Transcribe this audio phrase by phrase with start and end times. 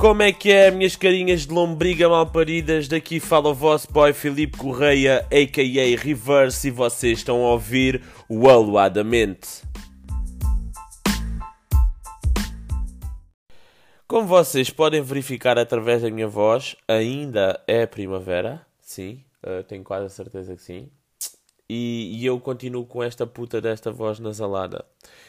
[0.00, 2.88] Como é que é, minhas carinhas de lombriga malparidas?
[2.88, 6.02] Daqui fala o vosso boy Filipe Correia, a.k.a.
[6.02, 9.62] Reverse, e vocês estão a ouvir o Aluadamente.
[14.08, 20.06] Como vocês podem verificar através da minha voz, ainda é primavera, sim, uh, tenho quase
[20.06, 20.88] a certeza que sim.
[21.72, 24.84] E, e, eu continuo com esta puta desta voz nasalada.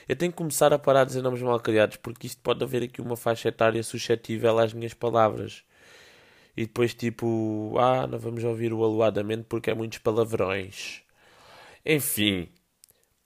[0.10, 2.82] Eu tenho que começar a parar de dizer nomes mal criados, porque isto pode haver
[2.82, 5.64] aqui uma faixa etária suscetível às minhas palavras.
[6.58, 11.04] E depois, tipo, ah, não vamos ouvir o aluadamente porque é muitos palavrões.
[11.86, 12.50] Enfim,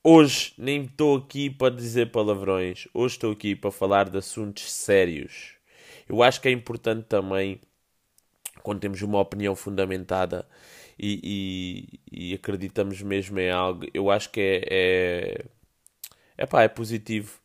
[0.03, 2.85] hoje nem estou aqui para dizer palavrões.
[2.93, 5.53] Hoje estou aqui para falar de assuntos sérios.
[6.09, 7.61] Eu acho que é importante também,
[8.61, 10.45] quando temos uma opinião fundamentada
[10.97, 15.45] e, e, e acreditamos mesmo em algo, eu acho que é,
[16.37, 17.39] é, epá, é positivo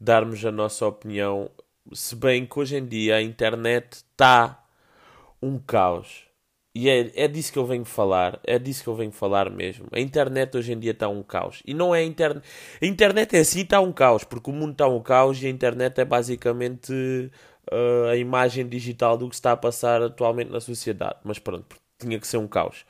[0.00, 1.50] darmos a nossa opinião,
[1.92, 4.64] se bem que hoje em dia a internet está
[5.42, 6.28] um caos.
[6.74, 9.88] E é, é disso que eu venho falar, é disso que eu venho falar mesmo.
[9.90, 11.60] A internet hoje em dia está um caos.
[11.66, 12.46] E não é a internet.
[12.80, 15.50] A internet é assim, está um caos, porque o mundo está um caos e a
[15.50, 16.92] internet é basicamente
[17.72, 21.16] uh, a imagem digital do que está a passar atualmente na sociedade.
[21.24, 22.84] Mas pronto, tinha que ser um caos.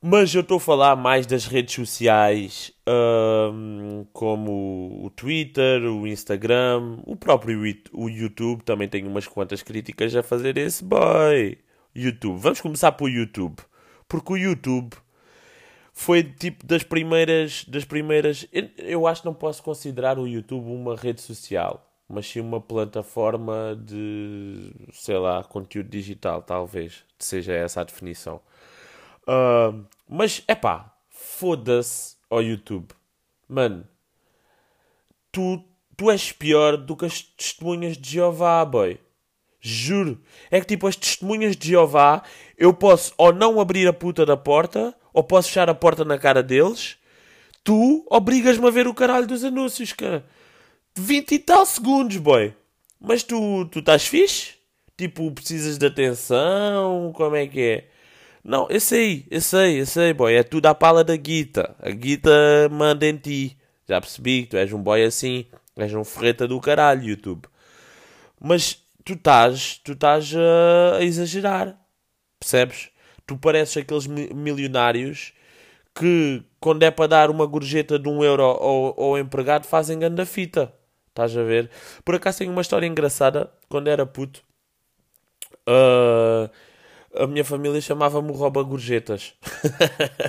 [0.00, 6.98] Mas eu estou a falar mais das redes sociais, um, como o Twitter, o Instagram,
[7.04, 7.60] o próprio
[7.92, 8.62] o YouTube.
[8.62, 11.58] Também tenho umas quantas críticas a fazer esse boy.
[11.94, 12.38] YouTube.
[12.38, 13.56] Vamos começar pelo YouTube.
[14.06, 14.94] Porque o YouTube
[15.92, 17.64] foi tipo das primeiras.
[17.66, 22.26] Das primeiras eu, eu acho que não posso considerar o YouTube uma rede social mas
[22.26, 28.40] sim uma plataforma de, sei lá, conteúdo digital, talvez seja essa a definição.
[29.22, 32.88] Uh, mas, é pá, foda-se ao YouTube.
[33.48, 33.86] Mano,
[35.32, 35.62] tu,
[35.96, 39.00] tu és pior do que as testemunhas de Jeová, boy.
[39.60, 40.20] Juro.
[40.48, 42.22] É que tipo, as testemunhas de Jeová,
[42.56, 46.18] eu posso ou não abrir a puta da porta, ou posso fechar a porta na
[46.18, 46.96] cara deles.
[47.64, 50.24] Tu obrigas-me a ver o caralho dos anúncios, cara.
[50.96, 52.54] 20 e tal segundos, boy.
[52.98, 54.54] Mas tu, tu estás fixe?
[54.96, 57.12] Tipo, precisas de atenção?
[57.14, 57.88] Como é que é?
[58.42, 60.34] Não, eu sei, eu sei, eu sei, boy.
[60.34, 61.76] É tudo à pala da guita.
[61.80, 62.30] A guita
[62.70, 63.58] manda em ti.
[63.86, 65.44] Já percebi que tu és um boy assim.
[65.76, 67.46] És um ferreta do caralho, YouTube.
[68.40, 71.78] Mas tu estás, tu estás a exagerar.
[72.40, 72.88] Percebes?
[73.26, 75.34] Tu pareces aqueles milionários
[75.94, 80.24] que, quando é para dar uma gorjeta de um euro ao, ao empregado, fazem ganda
[80.24, 80.72] fita.
[81.16, 81.70] Estás a ver?
[82.04, 83.50] Por acaso tenho uma história engraçada.
[83.70, 84.44] Quando era puto,
[85.66, 86.50] uh,
[87.14, 89.32] a minha família chamava-me rouba gorjetas.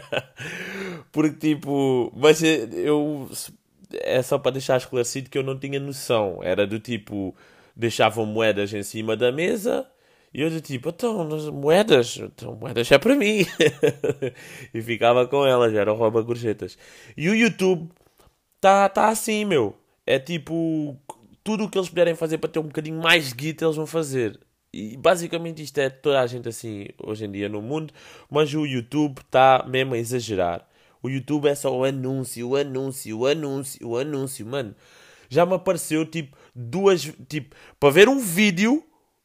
[1.12, 3.30] Porque tipo, mas eu
[3.92, 6.40] é só para deixar esclarecido que eu não tinha noção.
[6.42, 7.36] Era do tipo,
[7.76, 9.86] deixavam moedas em cima da mesa
[10.34, 13.46] e eu do tipo, então, moedas, então, moedas é para mim.
[14.74, 16.78] e ficava com elas, era rouba gorjetas.
[17.18, 17.90] E o YouTube
[18.62, 19.76] tá, tá assim, meu
[20.08, 20.98] é tipo
[21.44, 23.86] tudo o que eles puderem fazer para ter um bocadinho mais de guita eles vão
[23.86, 24.40] fazer.
[24.74, 27.94] E basicamente isto é toda a gente assim hoje em dia no mundo,
[28.30, 30.68] mas o YouTube está mesmo a exagerar.
[31.04, 34.74] O YouTube é só o anúncio, o anúncio, o anúncio, o anúncio, mano.
[35.30, 38.84] Já me apareceu tipo duas, tipo, para ver um vídeo,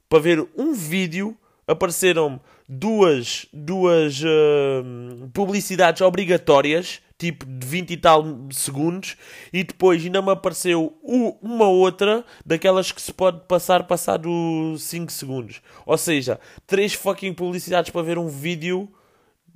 [0.09, 8.25] para ver um vídeo, apareceram duas, duas uh, publicidades obrigatórias tipo de 20 e tal
[8.50, 9.16] segundos,
[9.53, 10.99] e depois ainda me apareceu
[11.41, 14.28] uma outra daquelas que se pode passar passado
[14.77, 15.62] 5 segundos.
[15.87, 18.88] Ou seja, três fucking publicidades para ver um vídeo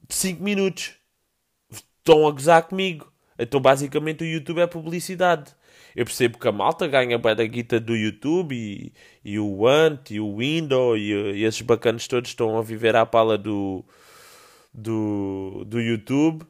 [0.09, 0.95] de 5 minutos.
[1.99, 3.13] Estão a gozar comigo.
[3.37, 5.53] Então basicamente o YouTube é publicidade.
[5.97, 8.93] Eu percebo que a malta ganha bem da guita do YouTube e,
[9.25, 13.05] e o Ant e o Windows e, e esses bacanas todos estão a viver à
[13.05, 13.85] pala do,
[14.73, 16.47] do, do YouTube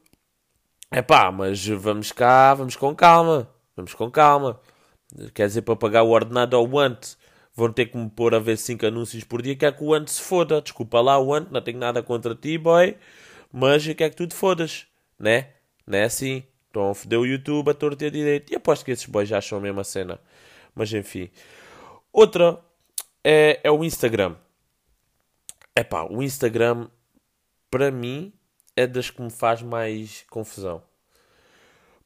[0.90, 3.48] é pá, mas vamos cá, vamos com calma.
[3.76, 4.60] Vamos com calma.
[5.34, 7.16] Quer dizer, para pagar o ordenado ao Ant,
[7.54, 9.56] vão ter que me pôr a ver 5 anúncios por dia.
[9.56, 10.60] Quer que o Ant se foda.
[10.62, 12.96] Desculpa lá, o Ant, não tenho nada contra ti, boy.
[13.52, 14.86] Mas quer que tu te fodas,
[15.18, 15.50] né?
[15.86, 16.44] Não é assim.
[16.66, 18.52] Estão a foder o YouTube a torto e a direito.
[18.52, 20.20] E aposto que esses boys já acham a mesma cena.
[20.74, 21.30] Mas enfim.
[22.12, 22.58] Outra
[23.24, 24.36] é, é o Instagram.
[25.74, 26.88] É pá, o Instagram,
[27.70, 28.32] para mim,
[28.76, 30.82] é das que me faz mais confusão.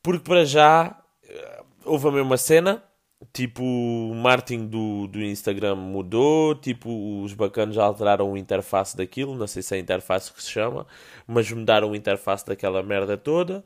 [0.02, 0.96] Porque para já
[1.28, 2.82] eh, houve a mesma cena,
[3.32, 9.36] tipo o marketing do, do Instagram mudou, tipo os bacanos já alteraram o interface daquilo,
[9.36, 10.86] não sei se é a interface que se chama,
[11.26, 13.64] mas mudaram o interface daquela merda toda.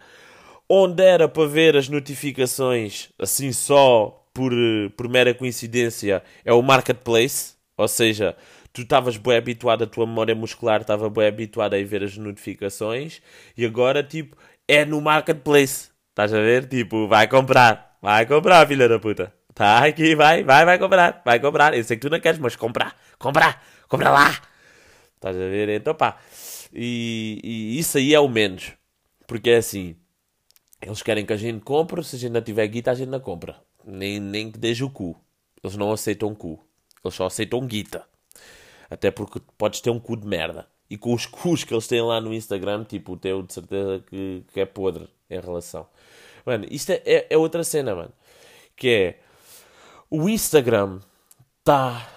[0.69, 4.53] Onde era para ver as notificações assim só por,
[4.97, 8.37] por mera coincidência é o Marketplace, Ou seja,
[8.75, 13.23] tu estavas bem habituado, a tua memória muscular estava bem habituada a ver as notificações
[13.57, 14.37] e agora, tipo,
[14.67, 15.91] é no marketplace.
[16.11, 16.67] Estás a ver?
[16.69, 17.97] Tipo, vai comprar.
[18.03, 19.33] Vai comprar, filha da puta.
[19.55, 21.23] Tá aqui, vai, vai, vai comprar.
[21.25, 21.77] Vai comprar.
[21.77, 22.97] Eu sei que tu não queres, mas comprar.
[23.19, 23.65] Comprar.
[23.89, 24.43] Compra lá.
[25.15, 25.69] Estás a ver?
[25.69, 26.19] Então, pá.
[26.73, 28.73] E, e isso aí é o menos.
[29.27, 29.97] Porque é assim.
[30.83, 32.03] Eles querem que a gente compre.
[32.03, 33.57] Se a gente não tiver guita, a gente não compra.
[33.85, 35.17] Nem, nem que deixe o cu.
[35.63, 36.65] Eles não aceitam cu.
[37.05, 38.05] Eles só aceitam guita.
[38.91, 40.67] Até porque podes ter um cu de merda.
[40.89, 44.03] E com os cus que eles têm lá no Instagram, tipo, o teu de certeza
[44.07, 45.87] que, que é podre em relação.
[46.45, 48.13] Mano, isto é, é, é outra cena, mano.
[48.77, 49.21] Que é.
[50.11, 51.01] O Instagram
[51.61, 52.09] está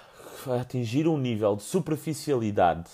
[0.46, 2.90] a atingir um nível de superficialidade.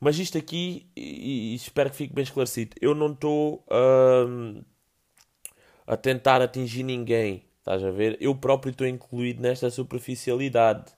[0.00, 3.64] Mas isto aqui, e, e espero que fique bem esclarecido, eu não estou
[4.28, 4.62] hum,
[5.86, 7.44] a tentar atingir ninguém.
[7.58, 8.18] Estás a ver?
[8.20, 10.92] Eu próprio estou incluído nesta superficialidade.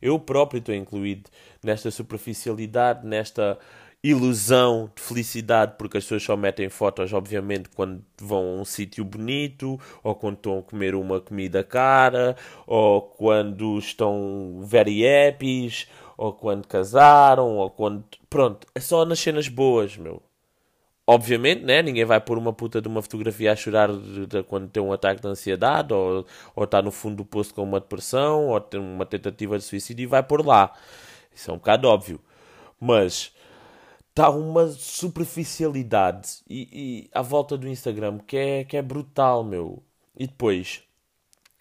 [0.00, 1.30] Eu próprio estou incluído
[1.62, 3.58] nesta superficialidade, nesta
[4.02, 9.04] ilusão de felicidade, porque as pessoas só metem fotos, obviamente, quando vão a um sítio
[9.04, 12.36] bonito, ou quando estão a comer uma comida cara,
[12.66, 15.68] ou quando estão very happy,
[16.16, 18.04] ou quando casaram, ou quando.
[18.30, 20.22] Pronto, é só nas cenas boas, meu.
[21.10, 21.80] Obviamente, né?
[21.80, 24.92] Ninguém vai pôr uma puta de uma fotografia a chorar de, de, quando tem um
[24.92, 28.78] ataque de ansiedade ou, ou está no fundo do poço com uma depressão ou tem
[28.78, 30.70] uma tentativa de suicídio e vai pôr lá.
[31.34, 32.20] Isso é um bocado óbvio.
[32.78, 33.32] Mas
[34.10, 39.82] está uma superficialidade e, e à volta do Instagram que é, que é brutal, meu.
[40.14, 40.82] E depois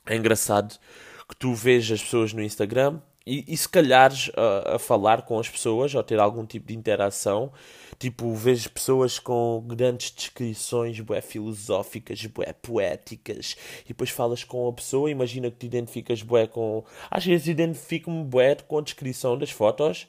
[0.05, 0.77] é engraçado
[1.25, 5.39] que tu vês as pessoas no Instagram e, e se calhares a, a, falar com
[5.39, 7.51] as pessoas ou ter algum tipo de interação,
[7.99, 13.55] tipo, vês pessoas com grandes descrições bué filosóficas, bué poéticas,
[13.85, 16.83] e depois falas com a pessoa, imagina que te identificas bué com...
[17.09, 20.07] Às vezes identifico-me bué com a descrição das fotos,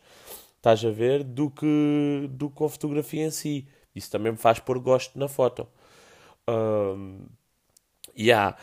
[0.57, 3.67] estás a ver, do que, do que com a fotografia em si.
[3.95, 5.67] Isso também me faz pôr gosto na foto.
[6.49, 7.27] Um,
[8.17, 8.57] yeah.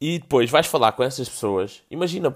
[0.00, 1.82] E depois vais falar com essas pessoas.
[1.90, 2.34] Imagina,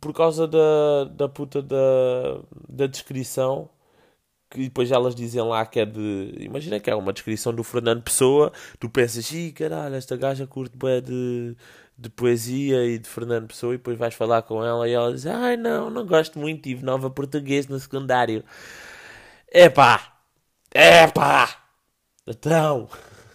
[0.00, 3.68] por causa da, da puta da, da descrição,
[4.50, 6.34] que depois elas dizem lá que é de.
[6.40, 10.76] Imagina que é uma descrição do Fernando Pessoa, tu pensas, ih caralho, esta gaja curte
[10.76, 11.56] bem de,
[11.98, 15.26] de poesia e de Fernando Pessoa, e depois vais falar com ela e ela diz,
[15.26, 18.44] ai não, não gosto muito, tive nova português no secundário.
[19.52, 20.18] Epá!
[20.74, 21.48] Epá!
[22.26, 22.88] Então!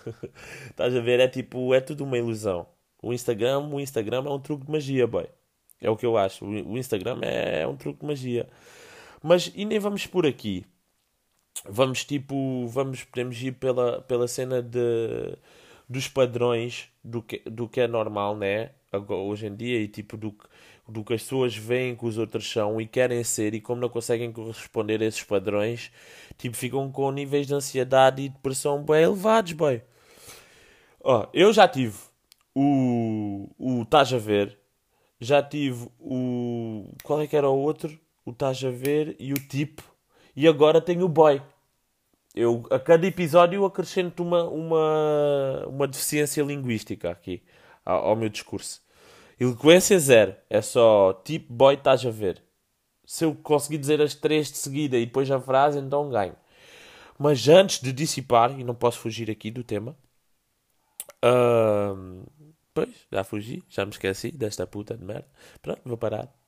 [0.69, 1.19] Estás a ver?
[1.19, 2.67] É tipo, é tudo uma ilusão.
[3.01, 5.27] O Instagram, o Instagram é um truque de magia, boy.
[5.81, 6.45] É o que eu acho.
[6.45, 8.49] O Instagram é, é um truque de magia.
[9.23, 10.65] Mas e nem vamos por aqui.
[11.65, 15.37] Vamos tipo, vamos podemos ir pela pela cena de
[15.87, 18.71] dos padrões do que do que é normal, né?
[19.09, 20.35] Hoje em dia e tipo do
[20.87, 23.89] do que as pessoas veem que os outros são e querem ser e como não
[23.89, 25.91] conseguem corresponder a esses padrões,
[26.37, 29.81] tipo ficam com níveis de ansiedade e depressão bem elevados, boy.
[31.01, 31.97] Ó, eu já tive
[32.55, 34.57] o, o Estás a Ver,
[35.19, 36.89] já tive o.
[37.03, 37.97] Qual é que era o outro?
[38.25, 39.83] O Estás a Ver e o Tipo,
[40.35, 41.41] e agora tenho o Boy.
[42.35, 47.41] Eu, a cada episódio acrescento uma, uma, uma deficiência linguística aqui
[47.83, 48.81] ao, ao meu discurso.
[49.39, 50.35] Eloquência zero.
[50.49, 52.43] É só tipo boy, estás a ver.
[53.05, 56.35] Se eu conseguir dizer as três de seguida e depois a frase, então ganho.
[57.17, 59.97] Mas antes de dissipar, e não posso fugir aqui do tema,
[61.25, 62.23] uh,
[62.73, 65.27] Pois, já fugi, já me esqueci desta puta de merda.
[65.61, 66.38] Pronto, vou parar.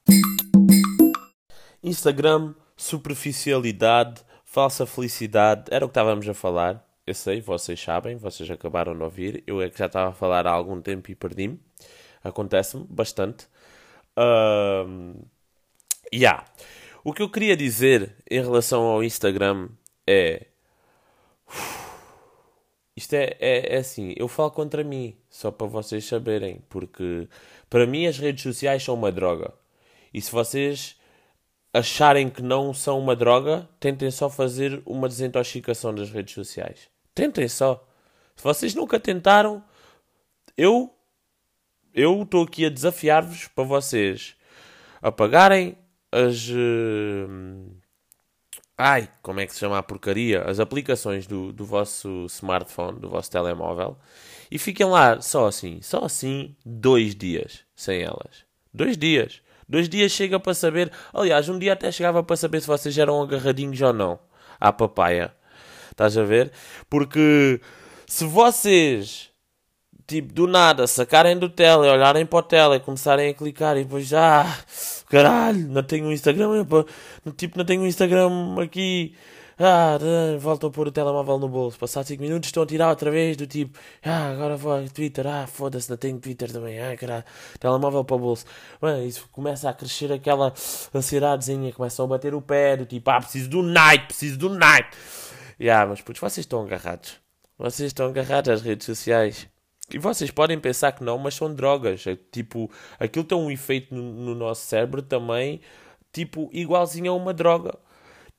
[1.83, 6.85] Instagram, superficialidade, falsa felicidade, era o que estávamos a falar.
[7.05, 9.43] Eu sei, vocês sabem, vocês acabaram de ouvir.
[9.47, 11.59] Eu é que já estava a falar há algum tempo e perdi-me.
[12.23, 13.47] Acontece-me bastante.
[14.17, 15.15] Um,
[16.13, 16.45] yeah.
[17.03, 19.69] O que eu queria dizer em relação ao Instagram
[20.05, 20.47] é.
[22.95, 27.27] Isto é, é, é, assim, eu falo contra mim, só para vocês saberem, porque
[27.69, 29.53] para mim as redes sociais são uma droga.
[30.13, 31.00] E se vocês
[31.73, 36.89] acharem que não são uma droga, tentem só fazer uma desintoxicação das redes sociais.
[37.15, 37.87] Tentem só.
[38.35, 39.63] Se vocês nunca tentaram,
[40.57, 40.93] eu
[41.93, 44.35] eu estou aqui a desafiar-vos para vocês
[45.01, 45.77] apagarem
[46.11, 47.81] as uh,
[48.83, 50.41] Ai, como é que se chama a porcaria?
[50.41, 53.95] As aplicações do, do vosso smartphone, do vosso telemóvel,
[54.49, 58.43] e fiquem lá só assim, só assim, dois dias sem elas.
[58.73, 59.40] Dois dias.
[59.71, 60.91] Dois dias chega para saber.
[61.13, 64.19] Aliás, um dia até chegava para saber se vocês eram agarradinhos ou não
[64.59, 65.33] à papaya.
[65.89, 66.51] Estás a ver?
[66.89, 67.61] Porque
[68.05, 69.29] se vocês,
[70.05, 74.07] tipo, do nada, sacarem do tele, olharem para o tele começarem a clicar e depois
[74.07, 74.41] já.
[74.41, 74.57] Ah,
[75.09, 76.65] caralho, não tenho um Instagram,
[77.37, 78.29] tipo, não tenho um Instagram
[78.61, 79.15] aqui.
[79.59, 79.97] Ah,
[80.39, 81.77] voltam a pôr o telemóvel no bolso.
[81.77, 85.45] Passar 5 minutos estão a tirar outra vez do tipo, ah, agora vou Twitter, ah,
[85.47, 87.23] foda-se, não tenho Twitter também, ah, caralho,
[87.59, 88.45] telemóvel para o bolso.
[88.81, 90.53] Mano, isso começa a crescer aquela
[90.93, 94.89] ansiedadezinha, começam a bater o pé do tipo, ah, preciso do night, preciso do night.
[95.59, 97.19] Yeah, mas putz, vocês estão agarrados.
[97.57, 99.47] Vocês estão agarrados às redes sociais.
[99.93, 102.07] E vocês podem pensar que não, mas são drogas.
[102.07, 105.61] É, tipo, aquilo tem um efeito no, no nosso cérebro também,
[106.11, 107.77] tipo, igualzinho a uma droga.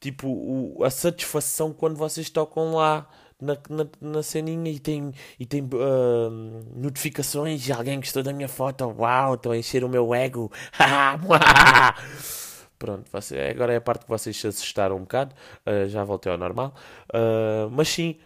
[0.03, 3.09] Tipo, o, a satisfação quando vocês tocam lá
[3.41, 6.29] na, na, na ceninha e tem, e tem uh,
[6.75, 8.85] notificações de alguém gostou da minha foto.
[8.99, 10.51] Uau, estou a encher o meu ego.
[12.81, 15.37] Pronto, você, agora é a parte que vocês se assustaram um bocado.
[15.65, 16.75] Uh, já voltei ao normal.
[17.09, 18.19] Uh, mas sim,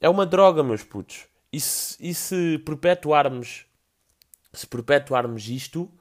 [0.00, 1.26] é uma droga, meus putos.
[1.52, 3.66] E se, e se perpetuarmos
[4.50, 5.92] se perpetuarmos isto,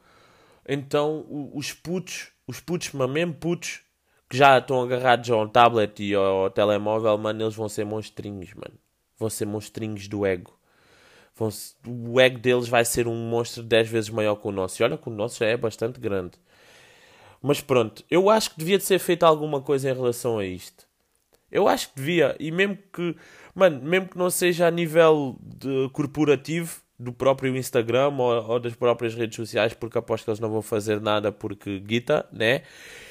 [0.65, 3.81] então os putos, os putos, mas mesmo putos,
[4.29, 8.77] que já estão agarrados ao tablet e ao telemóvel, mano, eles vão ser monstrinhos, mano.
[9.17, 10.57] Vão ser monstrinhos do ego.
[11.35, 11.49] Vão
[11.87, 14.81] o ego deles vai ser um monstro 10 vezes maior que o nosso.
[14.81, 16.37] E olha que o nosso já é bastante grande.
[17.41, 20.85] Mas pronto, eu acho que devia de ser feita alguma coisa em relação a isto.
[21.51, 23.15] Eu acho que devia, e mesmo que,
[23.55, 28.75] mano, mesmo que não seja a nível de corporativo do próprio Instagram ou, ou das
[28.75, 32.63] próprias redes sociais, porque aposto que eles não vão fazer nada porque guita, né?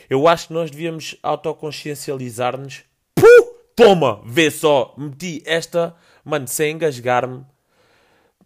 [0.09, 2.85] Eu acho que nós devíamos autoconsciencializar-nos.
[3.15, 3.55] Puh!
[3.75, 4.23] Toma!
[4.25, 4.95] Vê só!
[4.97, 5.95] Meti esta,
[6.25, 7.45] mano, sem engasgar-me.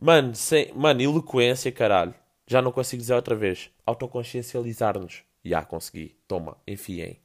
[0.01, 2.15] Mano, sem, mano, eloquência, caralho.
[2.47, 3.71] Já não consigo dizer outra vez.
[3.87, 5.23] Autoconsciencializar-nos.
[5.45, 6.17] Já consegui.
[6.27, 7.19] Toma, enfiem.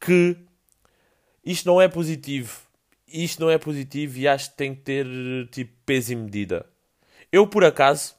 [0.00, 0.36] Que
[1.44, 2.60] isto não é positivo.
[3.06, 5.06] Isto não é positivo e acho que tem que ter
[5.50, 6.66] tipo peso e medida.
[7.30, 8.14] Eu por acaso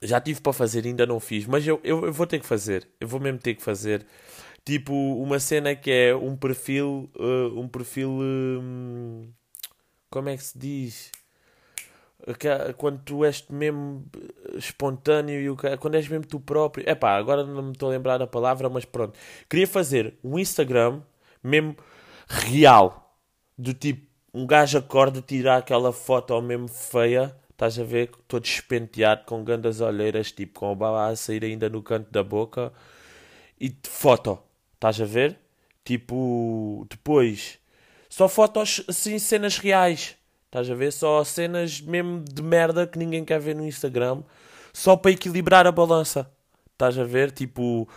[0.00, 2.88] já tive para fazer, ainda não fiz, mas eu, eu, eu, vou ter que fazer.
[3.00, 4.06] Eu vou mesmo ter que fazer.
[4.64, 7.10] Tipo, uma cena que é um perfil.
[7.16, 8.10] Uh, um perfil.
[8.10, 9.28] Um,
[10.10, 11.12] como é que se diz?
[12.78, 14.06] Quando tu és mesmo
[14.54, 16.84] espontâneo e o quando és mesmo tu próprio.
[16.88, 19.18] É pá, agora não me estou a lembrar da palavra, mas pronto.
[19.50, 21.02] Queria fazer um Instagram
[21.42, 21.76] mesmo
[22.26, 23.14] real.
[23.58, 28.10] Do tipo, um gajo acorda tirar aquela foto mesmo feia Estás a ver?
[28.26, 32.22] Todo despenteado, com grandes olheiras, tipo, com o baba a sair ainda no canto da
[32.22, 32.72] boca.
[33.60, 34.40] E foto.
[34.74, 35.38] Estás a ver?
[35.84, 37.58] Tipo, depois.
[38.08, 40.16] Só fotos, assim, cenas reais.
[40.46, 40.92] Estás a ver?
[40.92, 44.22] Só cenas mesmo de merda que ninguém quer ver no Instagram.
[44.72, 46.28] Só para equilibrar a balança.
[46.72, 47.30] Estás a ver?
[47.30, 47.88] Tipo,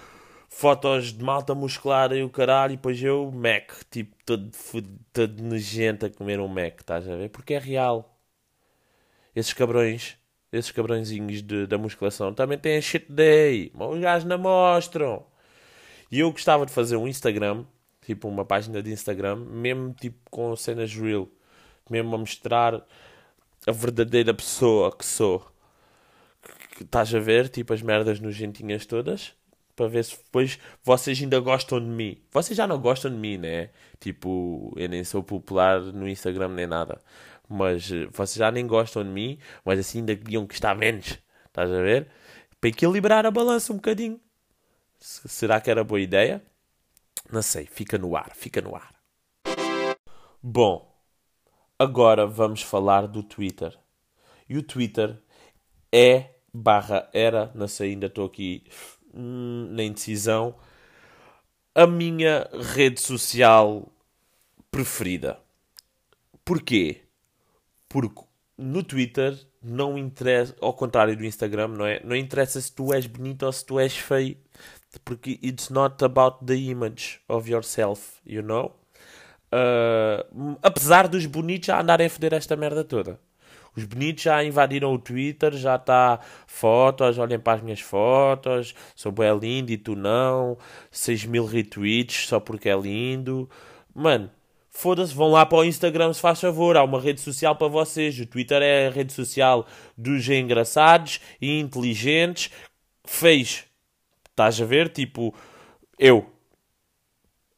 [0.49, 2.73] fotos de malta muscular e o caralho.
[2.73, 3.71] E depois eu, Mac.
[3.89, 4.51] Tipo, todo,
[5.11, 6.79] todo nojento a comer um Mac.
[6.79, 7.29] Estás a ver?
[7.29, 8.16] Porque é real
[9.39, 10.17] esses cabrões,
[10.51, 13.71] esses cabrõezinhos da musculação, também têm shit day.
[13.75, 15.23] Os gajos não mostram.
[16.11, 17.63] E eu gostava de fazer um Instagram,
[18.03, 21.27] tipo uma página de Instagram, mesmo tipo com cenas real,
[21.87, 22.83] mesmo a mostrar
[23.67, 25.45] a verdadeira pessoa que sou.
[26.75, 29.33] Que, estás a ver, tipo as merdas nojentinhas todas,
[29.75, 32.17] para ver se depois vocês ainda gostam de mim.
[32.31, 33.69] Vocês já não gostam de mim, né?
[33.99, 36.99] Tipo, eu nem sou popular no Instagram nem nada
[37.49, 41.19] mas eh, vocês já nem gostam de mim, mas assim ainda deviam gostar menos.
[41.45, 42.07] Estás a ver?
[42.59, 44.19] Para equilibrar a balança um bocadinho.
[44.99, 46.43] Será que era boa ideia?
[47.31, 48.95] Não sei, fica no ar, fica no ar.
[50.41, 50.95] Bom,
[51.77, 53.77] agora vamos falar do Twitter.
[54.49, 55.21] E o Twitter
[55.91, 58.63] é barra era, não sei, ainda estou aqui
[59.13, 60.55] hum, na indecisão,
[61.75, 63.91] a minha rede social
[64.71, 65.39] preferida.
[66.43, 67.06] Porquê?
[67.89, 68.21] Porque
[68.57, 72.01] no Twitter não interessa, ao contrário do Instagram, não é?
[72.03, 74.37] Não interessa se tu és bonito ou se tu és feio,
[75.03, 78.75] porque it's not about the image of yourself, you know?
[79.51, 83.19] Uh, apesar dos bonitos já andarem a foder esta merda toda.
[83.75, 89.11] Os bonitos já invadiram o Twitter, já está fotos, olhem para as minhas fotos, sou
[89.11, 90.57] bem lindo e tu não,
[90.89, 93.47] 6 mil retweets só porque é lindo.
[93.93, 94.31] Mano,
[94.77, 96.77] Foda-se, vão lá para o Instagram se faz favor.
[96.77, 98.19] Há uma rede social para vocês.
[98.19, 99.65] O Twitter é a rede social
[99.97, 102.51] dos engraçados e inteligentes.
[103.03, 103.65] Fez.
[104.29, 104.89] Estás a ver?
[104.89, 105.33] Tipo,
[105.97, 106.31] eu.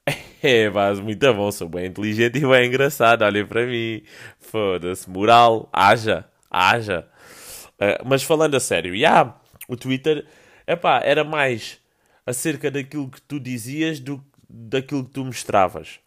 [0.42, 1.52] É, mas muito bom.
[1.52, 3.24] Sou bem inteligente e bem engraçado.
[3.24, 4.02] Olhem para mim.
[4.40, 5.10] Foda-se.
[5.10, 5.68] Moral.
[5.74, 6.24] Haja.
[6.50, 7.06] Haja.
[7.74, 10.26] Uh, mas falando a sério, yeah, o Twitter
[10.66, 11.82] epá, era mais
[12.26, 16.00] acerca daquilo que tu dizias do daquilo que tu mostravas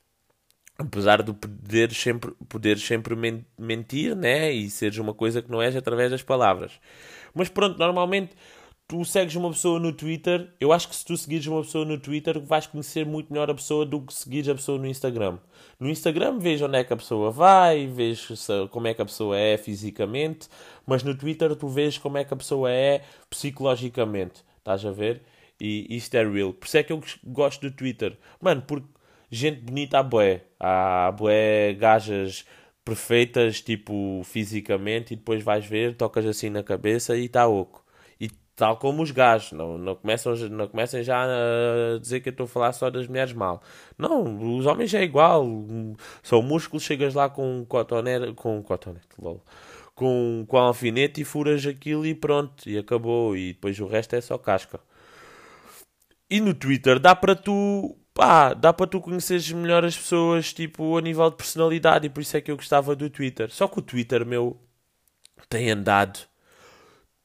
[0.78, 3.14] apesar de poderes sempre, poder sempre
[3.58, 4.52] mentir, né?
[4.52, 6.72] E seres uma coisa que não és através das palavras.
[7.34, 8.34] Mas pronto, normalmente
[8.92, 11.98] tu segues uma pessoa no Twitter, eu acho que se tu seguires uma pessoa no
[11.98, 15.38] Twitter, vais conhecer muito melhor a pessoa do que seguires a pessoa no Instagram.
[15.80, 18.34] No Instagram vejo onde é que a pessoa vai, vejo
[18.70, 20.48] como é que a pessoa é fisicamente,
[20.86, 24.44] mas no Twitter tu vês como é que a pessoa é psicologicamente.
[24.58, 25.22] Estás a ver?
[25.58, 26.52] E isto é real.
[26.52, 28.18] Por isso é que eu gosto do Twitter.
[28.40, 28.86] Mano, porque
[29.32, 30.42] gente bonita há bué.
[30.60, 32.44] Há bué gajas
[32.84, 37.84] perfeitas, tipo, fisicamente, e depois vais ver, tocas assim na cabeça e está oco.
[38.20, 42.32] E tal como os gajos, não, não, começam, não comecem já a dizer que eu
[42.32, 43.62] estou a falar só das mulheres mal.
[43.98, 45.46] Não, os homens é igual.
[46.22, 49.42] São músculos, chegas lá com um cotonete, com um cotonete, lol.
[49.94, 53.36] Com, com alfinete e furas aquilo e pronto, e acabou.
[53.36, 54.80] E depois o resto é só casca.
[56.30, 60.96] E no Twitter dá para tu pá, dá para tu conheceres melhor as pessoas, tipo,
[60.96, 63.50] a nível de personalidade, e por isso é que eu gostava do Twitter.
[63.50, 64.60] Só que o Twitter, meu,
[65.48, 66.20] tem andado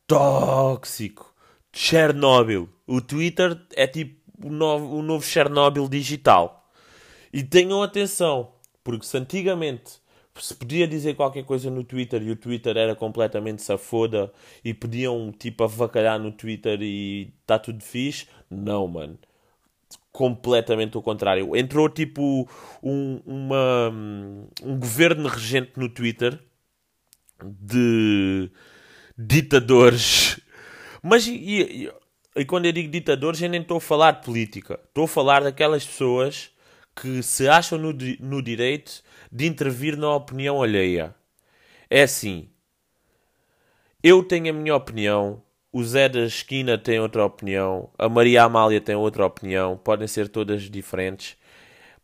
[0.06, 1.34] tóxico.
[1.74, 2.70] Chernobyl.
[2.88, 6.70] O Twitter é tipo o novo, o novo Chernobyl digital.
[7.32, 8.52] E tenham atenção,
[8.84, 10.02] porque se antigamente
[10.40, 14.32] se podia dizer qualquer coisa no Twitter e o Twitter era completamente safoda
[14.64, 19.18] e podiam tipo avacalhar no Twitter e está tudo fixe, não, mano
[20.18, 21.56] completamente o contrário.
[21.56, 22.50] Entrou tipo
[22.82, 23.90] um, uma,
[24.64, 26.40] um governo regente no Twitter
[27.40, 28.50] de
[29.16, 30.40] ditadores.
[31.04, 31.92] Mas e, e,
[32.36, 34.80] e, quando eu digo ditadores, eu nem estou a falar de política.
[34.88, 36.50] Estou a falar daquelas pessoas
[36.96, 41.14] que se acham no, no direito de intervir na opinião alheia.
[41.92, 42.50] É assim.
[44.02, 45.44] Eu tenho a minha opinião,
[45.78, 50.28] o Zé da esquina tem outra opinião, a Maria Amália tem outra opinião, podem ser
[50.28, 51.38] todas diferentes.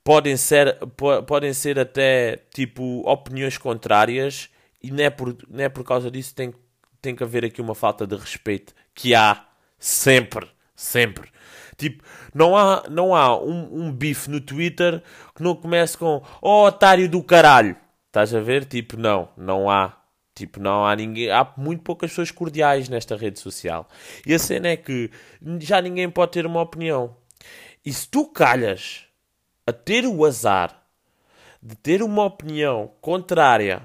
[0.03, 4.48] Podem ser, po podem ser até tipo opiniões contrárias
[4.82, 6.53] e não é por, não é por causa disso tem,
[7.01, 9.44] tem que haver aqui uma falta de respeito que há
[9.80, 11.32] sempre, sempre.
[11.76, 15.02] Tipo, não há, não há um, um bife no Twitter
[15.34, 17.76] que não comece com oh otário do caralho.
[18.06, 18.65] Estás a ver?
[18.65, 19.97] Tipo, não, não há.
[20.36, 21.30] Tipo, não há ninguém.
[21.30, 23.88] Há muito poucas pessoas cordiais nesta rede social.
[24.26, 25.12] E a cena é que
[25.60, 27.15] já ninguém pode ter uma opinião.
[27.86, 29.06] E se tu calhas
[29.67, 30.84] a ter o azar
[31.62, 33.84] de ter uma opinião contrária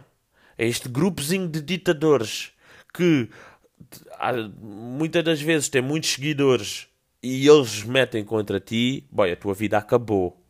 [0.59, 2.53] a este grupozinho de ditadores
[2.93, 3.29] que
[4.61, 6.89] muitas das vezes tem muitos seguidores
[7.23, 10.43] e eles metem contra ti, boy, a tua vida acabou.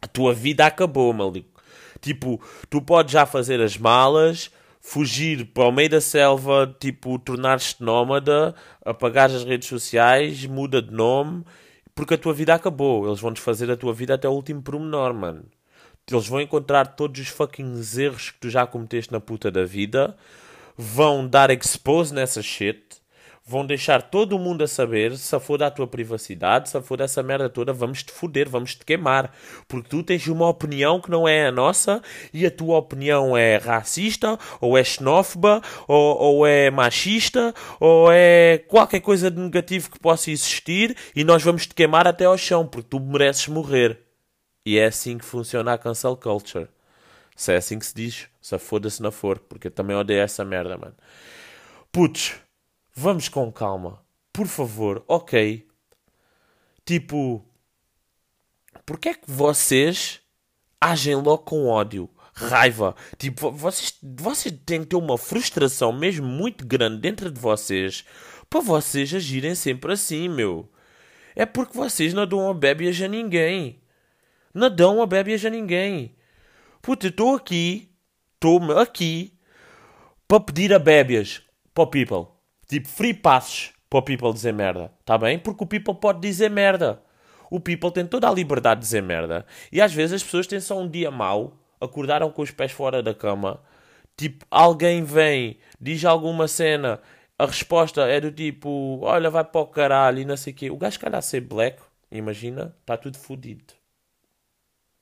[0.00, 1.62] A tua vida acabou, maluco.
[2.00, 4.50] Tipo, tu podes já fazer as malas,
[4.86, 10.92] fugir para o meio da selva, tipo, tornar-te nómada, apagar as redes sociais, muda de
[10.92, 11.42] nome,
[11.94, 13.06] porque a tua vida acabou.
[13.06, 15.46] Eles vão desfazer a tua vida até o último pormenor, mano.
[16.08, 20.14] Eles vão encontrar todos os fucking erros que tu já cometeste na puta da vida,
[20.76, 22.84] vão dar expose nessa shit,
[23.46, 27.48] vão deixar todo mundo a saber, se for da tua privacidade, se for dessa merda
[27.48, 29.34] toda, vamos te foder, vamos te queimar.
[29.68, 32.02] Porque tu tens uma opinião que não é a nossa
[32.32, 38.58] e a tua opinião é racista, ou é xenófoba, ou, ou é machista, ou é
[38.66, 42.66] qualquer coisa de negativo que possa existir e nós vamos te queimar até ao chão,
[42.66, 44.00] porque tu mereces morrer.
[44.64, 46.68] E é assim que funciona a cancel culture.
[47.36, 50.44] Se é assim que se diz, se foda-se não for, porque eu também odeio essa
[50.44, 50.94] merda, mano.
[51.92, 52.43] Putz,
[52.94, 54.04] Vamos com calma.
[54.32, 55.66] Por favor, ok.
[56.84, 57.44] Tipo,
[58.86, 60.20] porque é que vocês
[60.80, 62.94] agem logo com ódio, raiva?
[63.18, 68.04] Tipo, vocês, vocês têm que ter uma frustração mesmo muito grande dentro de vocês
[68.48, 70.70] para vocês agirem sempre assim, meu.
[71.34, 73.82] É porque vocês não dão a bébias a ninguém.
[74.52, 76.14] Não dão a bébias a ninguém.
[76.80, 77.90] Puta, eu estou aqui,
[78.34, 79.36] estou aqui
[80.28, 82.33] para pedir a bébias para o people.
[82.74, 84.90] Tipo, free passes para o people dizer merda.
[84.98, 85.38] Está bem?
[85.38, 87.00] Porque o people pode dizer merda.
[87.48, 89.46] O people tem toda a liberdade de dizer merda.
[89.70, 93.00] E às vezes as pessoas têm só um dia mau, acordaram com os pés fora
[93.00, 93.60] da cama.
[94.16, 97.00] Tipo, alguém vem, diz alguma cena,
[97.38, 100.68] a resposta é do tipo: Olha, vai para o caralho e não sei o quê.
[100.68, 103.72] O gajo, calhar, ser black, imagina, está tudo fodido.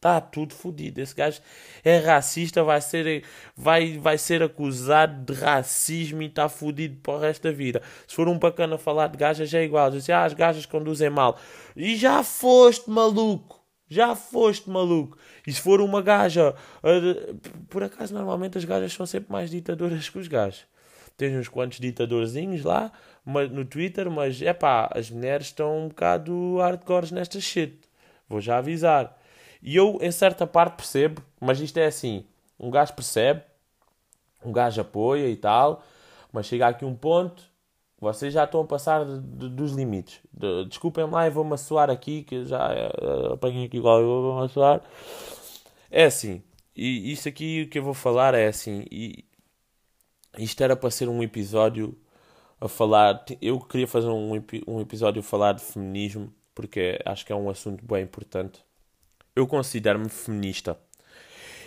[0.02, 1.00] Está tudo fodido.
[1.00, 1.40] Esse gajo
[1.84, 3.22] é racista, vai ser,
[3.56, 7.80] vai, vai ser acusado de racismo e está fodido para o resto da vida.
[8.04, 9.92] Se for um bacana falar de gajas, é igual.
[9.92, 11.38] Diz ah, as gajas conduzem mal.
[11.76, 13.62] E já foste maluco.
[13.88, 15.16] Já foste maluco.
[15.46, 16.52] E se for uma gaja.
[17.70, 20.64] Por acaso, normalmente as gajas são sempre mais ditadoras que os gajos.
[21.16, 22.90] Tens uns quantos ditadorzinhos lá
[23.24, 27.78] no Twitter, mas é pá, as mulheres estão um bocado hardcore nesta shit.
[28.28, 29.21] Vou já avisar.
[29.62, 32.26] E eu, em certa parte, percebo, mas isto é assim:
[32.58, 33.42] um gajo percebe,
[34.44, 35.82] um gajo apoia e tal,
[36.32, 37.42] mas chega aqui um ponto
[38.00, 40.20] Vocês já estão a passar de, de, dos limites.
[40.32, 42.68] De, desculpem lá, eu vou-me assoar aqui, que já
[43.00, 44.82] uh, apanhei aqui igual eu vou-me assoar.
[45.90, 46.42] É assim,
[46.74, 49.24] e isto aqui que eu vou falar é assim, e
[50.38, 51.96] isto era para ser um episódio
[52.60, 53.24] a falar.
[53.40, 54.32] Eu queria fazer um,
[54.66, 58.64] um episódio a falar de feminismo, porque acho que é um assunto bem importante.
[59.34, 60.78] Eu considero-me feminista.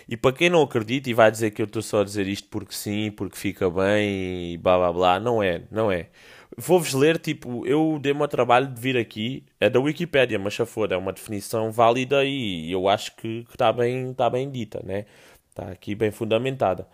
[0.08, 2.48] E para quem não acredita e vai dizer que eu estou só a dizer isto
[2.48, 6.08] porque sim, porque fica bem e blá blá blá, não é, não é.
[6.56, 10.64] Vou-vos ler, tipo, eu dei-me o trabalho de vir aqui, é da Wikipédia, mas já
[10.64, 15.06] for, é uma definição válida e eu acho que está bem, tá bem dita, né?
[15.50, 16.86] Está aqui bem fundamentada.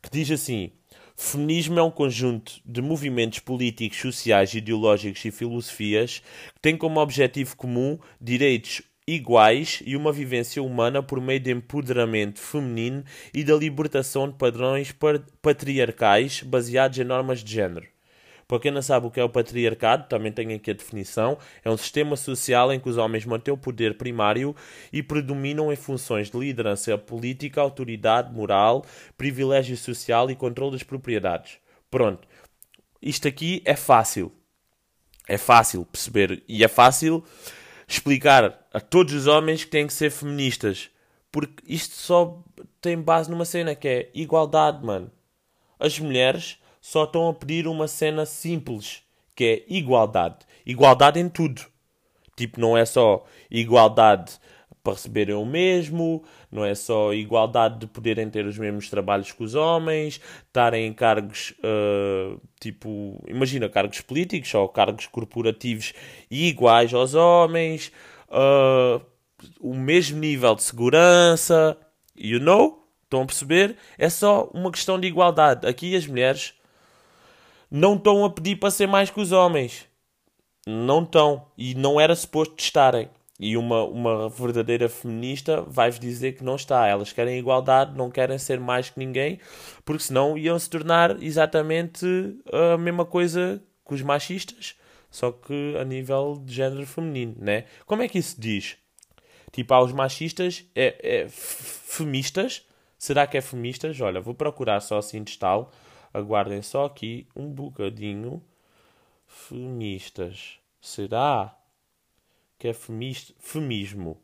[0.00, 0.70] Que diz assim:
[1.16, 6.22] Feminismo é um conjunto de movimentos políticos, sociais, ideológicos e filosofias
[6.54, 12.40] que têm como objetivo comum direitos iguais e uma vivência humana por meio de empoderamento
[12.40, 14.94] feminino e da libertação de padrões
[15.40, 17.86] patriarcais baseados em normas de género.
[18.48, 21.70] Para quem não sabe o que é o patriarcado, também tem aqui a definição: é
[21.70, 24.54] um sistema social em que os homens mantêm o poder primário
[24.92, 28.84] e predominam em funções de liderança política, autoridade moral,
[29.16, 31.58] privilégio social e controle das propriedades.
[31.90, 32.26] Pronto.
[33.02, 34.32] Isto aqui é fácil.
[35.28, 37.24] É fácil perceber e é fácil
[37.86, 40.90] explicar a todos os homens que têm que ser feministas.
[41.30, 42.42] Porque isto só
[42.80, 45.10] tem base numa cena que é igualdade, mano.
[45.78, 49.02] As mulheres só estão a pedir uma cena simples,
[49.34, 50.46] que é igualdade.
[50.64, 51.62] Igualdade em tudo.
[52.36, 54.38] Tipo, não é só igualdade
[54.86, 59.42] para receberem o mesmo, não é só igualdade de poderem ter os mesmos trabalhos que
[59.42, 65.92] os homens, estarem em cargos, uh, tipo, imagina, cargos políticos ou cargos corporativos
[66.30, 67.90] iguais aos homens,
[68.28, 69.04] uh,
[69.60, 71.76] o mesmo nível de segurança,
[72.16, 72.86] you know?
[73.02, 73.76] Estão a perceber?
[73.98, 75.66] É só uma questão de igualdade.
[75.66, 76.54] Aqui as mulheres
[77.68, 79.86] não estão a pedir para ser mais que os homens.
[80.66, 81.46] Não estão.
[81.56, 83.08] E não era suposto estarem.
[83.38, 86.86] E uma, uma verdadeira feminista vai-vos dizer que não está.
[86.86, 89.38] Elas querem igualdade, não querem ser mais que ninguém,
[89.84, 92.06] porque senão iam se tornar exatamente
[92.50, 94.74] a mesma coisa que os machistas,
[95.10, 97.64] só que a nível de género feminino, né?
[97.84, 98.76] Como é que isso diz?
[99.52, 102.66] Tipo, aos machistas, é, é femistas?
[102.98, 104.00] Será que é femistas?
[104.00, 105.70] Olha, vou procurar só assim de tal
[106.16, 108.42] Aguardem só aqui um bocadinho.
[109.26, 110.58] Feministas.
[110.80, 111.54] Será
[112.58, 114.20] que é femismo?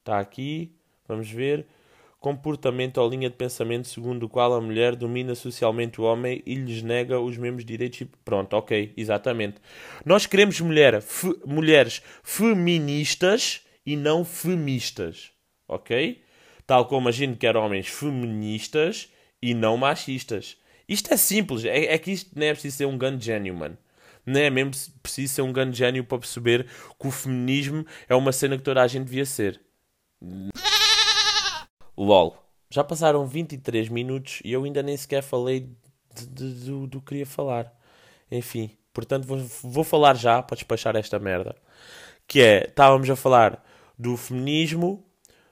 [0.00, 0.72] Está aqui.
[1.06, 1.66] Vamos ver.
[2.20, 6.54] Comportamento ou linha de pensamento segundo o qual a mulher domina socialmente o homem e
[6.54, 8.06] lhes nega os mesmos direitos.
[8.24, 9.56] Pronto, ok, exatamente.
[10.04, 11.02] Nós queremos mulher,
[11.44, 15.32] mulheres feministas e não femistas,
[15.66, 16.22] ok?
[16.64, 19.08] Tal como a gente quer homens feministas
[19.42, 20.56] e não machistas.
[20.88, 23.76] Isto é simples, é, é que isto não é preciso ser um grande gênio, mano.
[24.24, 26.66] Não é mesmo preciso ser um grande gênio para perceber
[26.98, 29.60] que o feminismo é uma cena que toda a gente devia ser.
[31.96, 32.38] LOL.
[32.70, 35.60] Já passaram 23 minutos e eu ainda nem sequer falei
[36.14, 37.72] de, de, de, do, do que queria falar.
[38.30, 41.54] Enfim, portanto vou, vou falar já para despachar esta merda.
[42.26, 43.62] Que é, estávamos a falar
[43.98, 45.04] do feminismo,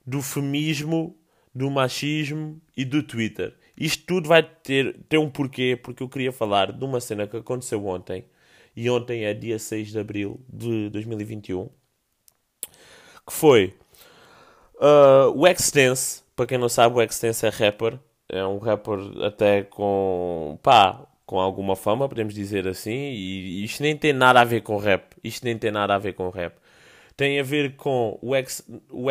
[0.07, 1.17] do femismo,
[1.55, 3.55] do machismo e do Twitter.
[3.77, 7.37] Isto tudo vai ter, ter um porquê, porque eu queria falar de uma cena que
[7.37, 8.25] aconteceu ontem,
[8.75, 11.69] e ontem é dia 6 de abril de 2021,
[13.27, 13.75] que foi
[14.77, 16.23] uh, o Extense.
[16.35, 21.39] Para quem não sabe, o Extense é rapper, é um rapper até com pá, com
[21.39, 25.15] alguma fama, podemos dizer assim, e isto nem tem nada a ver com rap.
[25.23, 26.57] Isto nem tem nada a ver com rap.
[27.17, 29.07] Tem a ver com o, ex, o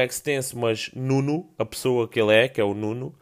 [0.55, 3.15] mas Nuno, a pessoa que ele é, que é o Nuno,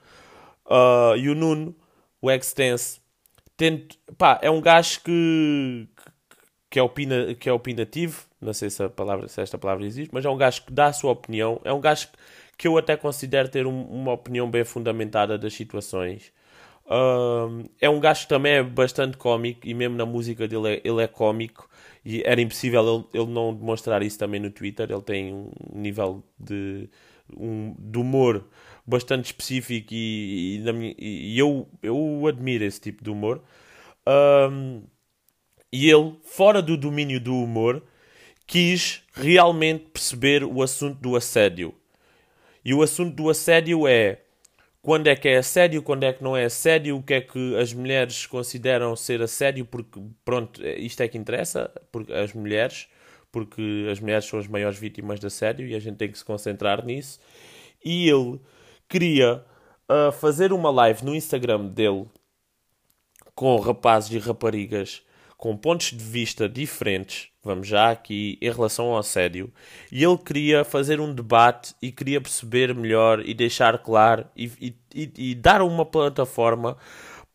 [0.67, 1.73] Uh, e o Nuno,
[2.21, 3.00] o Extense,
[3.56, 5.88] tento, pá, é um gajo que,
[6.69, 10.13] que, é opina, que é opinativo, não sei se, a palavra, se esta palavra existe,
[10.13, 12.10] mas é um gajo que dá a sua opinião, é um gajo
[12.58, 16.32] que eu até considero ter um, uma opinião bem fundamentada das situações.
[17.82, 21.03] É um gajo que também é bastante cómico e mesmo na música dele é, ele
[21.03, 21.69] é cómico
[22.06, 24.89] e era impossível ele, ele não demonstrar isso também no Twitter.
[24.89, 26.89] Ele tem um nível de,
[27.36, 28.45] um, de humor
[28.86, 30.63] bastante específico e,
[30.97, 33.41] e, e, eu, eu admiro esse tipo de humor.
[34.08, 34.84] Um,
[35.71, 37.84] e ele, fora do domínio do humor,
[38.45, 41.73] quis realmente perceber o assunto do assédio.
[42.63, 44.21] E o assunto do assédio é
[44.82, 47.58] quando é que é assédio, quando é que não é assédio, o que é que
[47.58, 52.88] as mulheres consideram ser assédio, porque, pronto, isto é que interessa, porque as mulheres,
[53.32, 56.23] porque as mulheres são as maiores vítimas de assédio e a gente tem que se
[56.23, 57.19] concentrar nisso.
[57.84, 58.39] E ele
[58.88, 59.43] queria
[59.89, 62.06] uh, fazer uma live no Instagram dele
[63.36, 65.06] com rapazes e raparigas
[65.38, 69.54] com pontos de vista diferentes, vamos já aqui, em relação ao assédio,
[69.91, 74.52] e ele queria fazer um debate e queria perceber melhor e deixar claro e,
[74.93, 76.76] e, e dar uma plataforma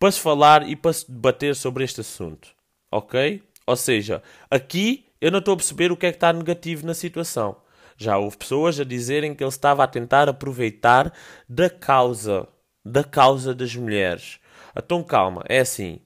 [0.01, 2.49] para se falar e para se debater sobre este assunto.
[2.91, 3.41] Ok?
[3.65, 6.95] Ou seja, aqui eu não estou a perceber o que é que está negativo na
[6.95, 7.57] situação.
[7.97, 11.13] Já houve pessoas a dizerem que ele estava a tentar aproveitar
[11.49, 12.49] da causa,
[12.85, 14.41] da causa das mulheres.
[14.77, 16.01] Então calma, é assim.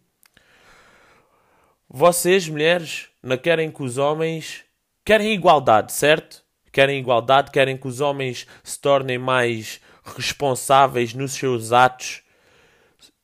[1.89, 4.65] Vocês, mulheres, não querem que os homens.
[5.05, 6.43] Querem igualdade, certo?
[6.73, 9.81] Querem igualdade, querem que os homens se tornem mais
[10.17, 12.23] responsáveis nos seus atos.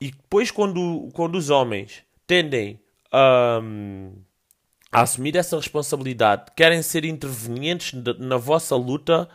[0.01, 3.61] E depois, quando, quando os homens tendem a,
[4.91, 9.29] a assumir essa responsabilidade, querem ser intervenientes na vossa luta,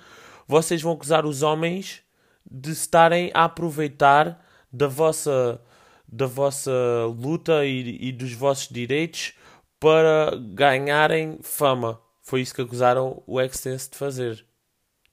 [0.47, 2.01] vocês vão acusar os homens
[2.49, 5.61] de estarem a aproveitar da vossa
[6.07, 6.71] da vossa
[7.07, 9.33] luta e, e dos vossos direitos
[9.79, 12.01] para ganharem fama.
[12.21, 14.45] Foi isso que acusaram o Extense de fazer.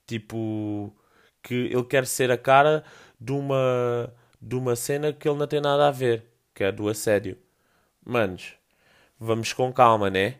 [0.07, 0.95] Tipo,
[1.41, 2.83] que ele quer ser a cara
[3.19, 6.89] de uma, de uma cena que ele não tem nada a ver, que é do
[6.89, 7.37] assédio.
[8.05, 8.53] Manos,
[9.19, 10.35] vamos com calma, né?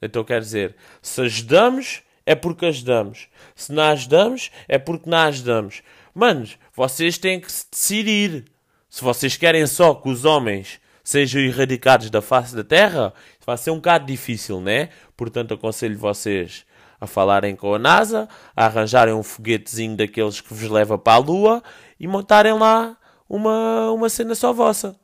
[0.00, 3.28] Então quer dizer, se ajudamos, é porque ajudamos.
[3.54, 5.82] Se não ajudamos, é porque não ajudamos.
[6.14, 8.44] Manos, vocês têm que se decidir.
[8.88, 13.12] Se vocês querem só que os homens sejam erradicados da face da terra,
[13.44, 14.90] vai ser um bocado difícil, né?
[15.16, 16.66] Portanto, aconselho vocês
[17.00, 21.18] a falarem com a NASA, a arranjarem um foguetezinho daqueles que vos leva para a
[21.18, 21.62] Lua
[21.98, 22.96] e montarem lá
[23.28, 24.96] uma, uma cena só vossa.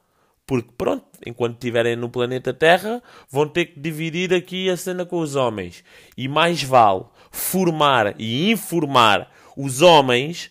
[0.46, 5.18] Porque, pronto, enquanto estiverem no planeta Terra, vão ter que dividir aqui a cena com
[5.20, 5.82] os homens.
[6.16, 10.50] E mais vale formar e informar os homens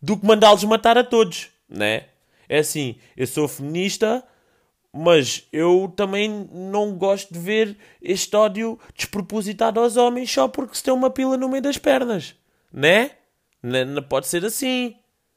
[0.00, 2.04] do que mandá-los matar a todos, né?
[2.52, 4.22] É assim, eu sou feminista,
[4.92, 10.82] mas eu também não gosto de ver este ódio despropositado aos homens só porque se
[10.82, 12.34] tem uma pila no meio das pernas,
[12.70, 13.12] né?
[13.62, 14.94] Não, pode ser assim.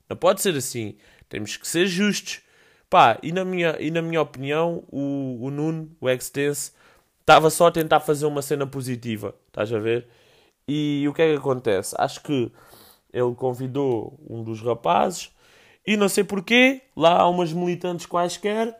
[0.09, 0.97] Não pode ser assim.
[1.29, 2.41] Temos que ser justos.
[2.89, 6.73] Pá, e na minha, e na minha opinião, o, o Nuno, o Extense,
[7.21, 9.33] estava só a tentar fazer uma cena positiva.
[9.47, 10.05] Estás a ver?
[10.67, 11.95] E o que é que acontece?
[11.97, 12.51] Acho que
[13.13, 15.33] ele convidou um dos rapazes
[15.85, 18.75] e não sei porquê, lá há umas militantes quaisquer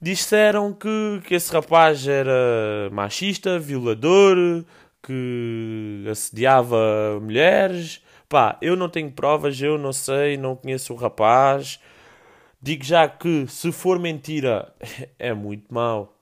[0.00, 4.64] disseram que, que esse rapaz era machista, violador,
[5.02, 8.02] que assediava mulheres.
[8.28, 11.80] Pá, eu não tenho provas, eu não sei, não conheço o rapaz.
[12.60, 14.72] Digo já que se for mentira
[15.18, 16.14] é muito mau.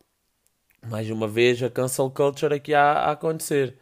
[0.88, 3.76] Mais uma vez a cancel culture aqui a, a acontecer.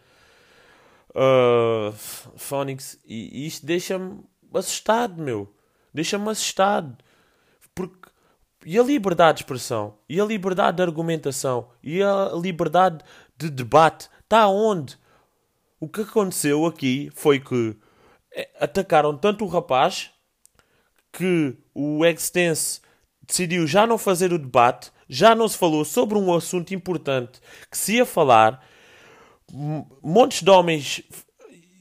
[1.11, 1.93] Uh,
[2.37, 5.55] Phonics, e isto deixa-me assustado, meu
[5.95, 6.97] deixa-me assustado.
[7.75, 8.11] Porque,
[8.67, 9.97] e a liberdade de expressão?
[10.09, 11.71] E a liberdade de argumentação?
[11.83, 13.05] E a liberdade
[13.37, 14.11] de debate?
[14.21, 14.99] Está onde?
[15.79, 17.77] O que aconteceu aqui foi que
[18.35, 20.11] eh, atacaram tanto o rapaz
[21.13, 22.81] que o Extense
[23.27, 27.79] decidiu já não fazer o debate, já não se falou sobre um assunto importante que
[27.79, 28.65] se ia falar.
[30.03, 31.03] Montes de homens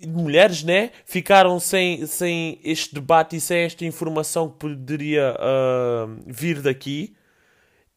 [0.08, 6.62] mulheres, né, ficaram sem, sem este debate e sem esta informação que poderia uh, vir
[6.62, 7.16] daqui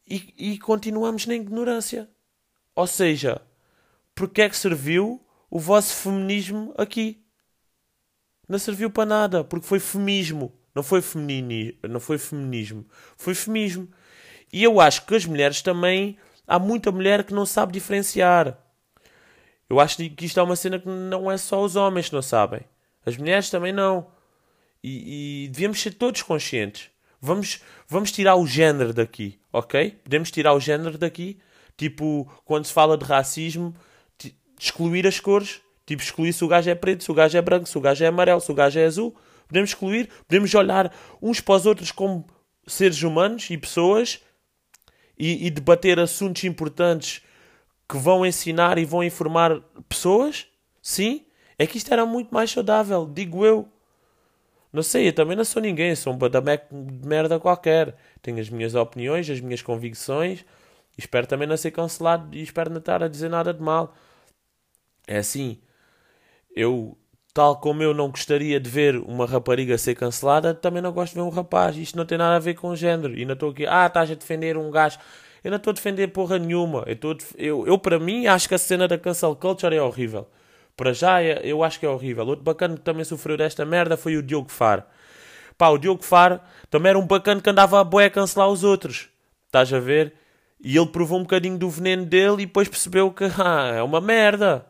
[0.07, 2.09] e, e continuamos na ignorância.
[2.75, 3.41] Ou seja,
[4.15, 7.23] porque é que serviu o vosso feminismo aqui?
[8.47, 12.85] Não serviu para nada, porque foi feminismo, não foi, feminini, não foi feminismo,
[13.17, 13.89] foi feminismo.
[14.53, 16.17] E eu acho que as mulheres também,
[16.47, 18.57] há muita mulher que não sabe diferenciar.
[19.69, 22.21] Eu acho que isto é uma cena que não é só os homens que não
[22.21, 22.61] sabem.
[23.05, 24.07] As mulheres também não.
[24.83, 26.89] E, e devíamos ser todos conscientes.
[27.19, 29.91] Vamos, vamos tirar o género daqui, ok?
[30.03, 31.39] Podemos tirar o género daqui.
[31.75, 33.75] Tipo, quando se fala de racismo,
[34.59, 35.61] excluir as cores.
[35.85, 38.03] Tipo, excluir se o gajo é preto, se o gajo é branco, se o gajo
[38.03, 39.15] é amarelo, se o gajo é azul.
[39.47, 42.25] Podemos excluir, podemos olhar uns para os outros como
[42.67, 44.19] seres humanos e pessoas
[45.17, 47.21] e, e debater assuntos importantes
[47.87, 50.47] que vão ensinar e vão informar pessoas,
[50.81, 51.25] sim,
[51.57, 53.67] é que isto era muito mais saudável, digo eu.
[54.71, 57.95] Não sei, eu também não sou ninguém, sou um badamec de merda qualquer.
[58.21, 60.45] Tenho as minhas opiniões, as minhas convicções,
[60.97, 63.95] espero também não ser cancelado e espero não estar a dizer nada de mal.
[65.07, 65.57] É assim,
[66.55, 66.97] eu,
[67.33, 71.19] tal como eu não gostaria de ver uma rapariga ser cancelada, também não gosto de
[71.19, 71.77] ver um rapaz.
[71.77, 73.17] Isto não tem nada a ver com género.
[73.17, 74.99] E não estou aqui, ah, estás a defender um gajo.
[75.43, 76.83] Eu não estou a defender porra nenhuma.
[76.85, 80.27] Eu, estou eu, eu, para mim, acho que a cena da cancel culture é horrível.
[80.75, 82.25] Para já, é, eu acho que é horrível.
[82.25, 84.83] Outro bacana que também sofreu desta merda foi o Diogo Faro.
[85.57, 88.63] Pá, o Diogo Faro também era um bacana que andava a boé a cancelar os
[88.63, 89.09] outros.
[89.47, 90.13] Estás a ver?
[90.59, 93.99] E ele provou um bocadinho do veneno dele e depois percebeu que ah, é uma
[93.99, 94.65] merda.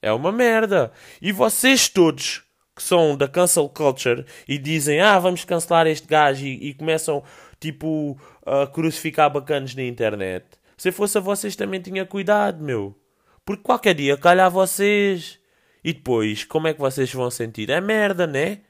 [0.00, 0.92] É uma merda.
[1.20, 2.42] E vocês todos
[2.74, 7.22] que são da cancel culture e dizem ah, vamos cancelar este gajo e, e começam
[7.60, 10.46] tipo a crucificar bacanas na internet.
[10.76, 12.98] Se fosse a vocês também tinha cuidado, meu.
[13.44, 15.38] Porque qualquer dia calha vocês.
[15.84, 17.70] E depois, como é que vocês vão sentir?
[17.70, 18.60] É merda, né?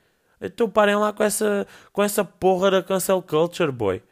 [0.40, 4.03] Então parem lá com essa, com essa porra da cancel culture, boy.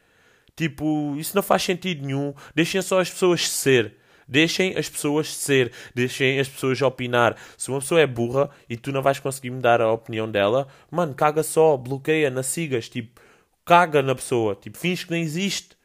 [0.55, 2.35] Tipo, isso não faz sentido nenhum.
[2.55, 3.95] Deixem só as pessoas ser.
[4.27, 5.73] Deixem as pessoas ser.
[5.95, 7.37] Deixem as pessoas opinar.
[7.57, 10.69] Se uma pessoa é burra e tu não vais conseguir me dar a opinião dela,
[10.91, 12.88] mano, caga só, bloqueia, não sigas.
[12.88, 13.21] Tipo,
[13.68, 14.57] caga na pessoa.
[14.57, 15.76] Tipo, finge que não existe.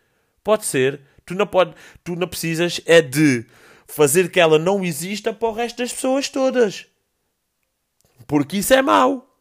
[0.41, 1.02] Pode ser.
[1.26, 3.46] Tu não, pode, tu não precisas é de
[3.86, 6.86] fazer que ela não exista para o resto das pessoas todas.
[8.26, 9.38] Porque isso é mau.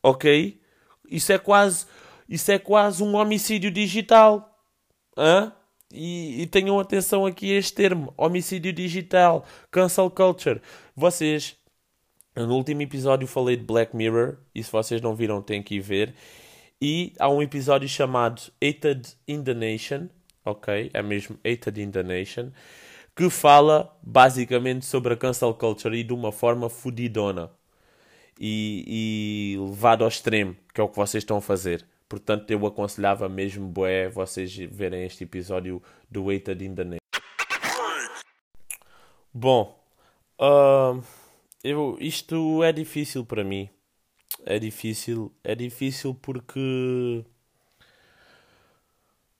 [0.00, 0.60] Ok?
[1.10, 1.86] Isso é quase,
[2.28, 4.56] isso é quase um homicídio digital.
[5.16, 5.52] Hã?
[5.92, 10.62] E, e tenham atenção aqui a este termo: homicídio digital, cancel culture.
[10.94, 11.56] Vocês,
[12.34, 15.80] no último episódio falei de Black Mirror, e se vocês não viram, têm que ir
[15.80, 16.14] ver.
[16.84, 20.08] E há um episódio chamado Hated in the Nation,
[20.44, 20.90] ok?
[20.92, 22.50] É mesmo Hated in the Nation,
[23.14, 27.52] que fala basicamente sobre a cancel culture e de uma forma fudidona
[28.36, 31.86] e, e levado ao extremo, que é o que vocês estão a fazer.
[32.08, 37.00] Portanto, eu aconselhava mesmo, boé, vocês verem este episódio do Weighted in the Name.
[39.32, 39.80] Bom,
[40.40, 41.00] uh,
[41.62, 43.70] eu, isto é difícil para mim.
[44.44, 47.24] É difícil, é difícil porque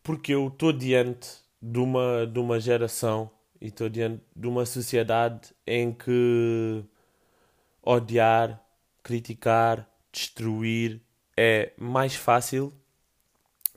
[0.02, 1.28] porque eu estou diante
[1.60, 6.84] de uma, de uma geração e estou diante de uma sociedade em que
[7.82, 8.60] odiar,
[9.02, 11.00] criticar, destruir
[11.36, 12.72] é mais fácil,